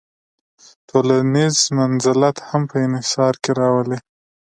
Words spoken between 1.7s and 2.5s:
منزلت